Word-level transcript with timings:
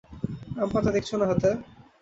আমপাতা 0.57 0.89
দেখছ 0.95 1.09
না 1.15 1.25
হাতে? 1.29 1.49